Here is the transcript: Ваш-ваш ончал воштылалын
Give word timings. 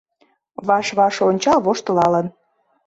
Ваш-ваш 0.67 1.15
ончал 1.29 1.59
воштылалын 1.65 2.27